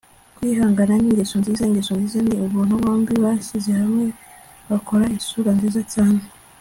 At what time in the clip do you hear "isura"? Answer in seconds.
5.19-5.51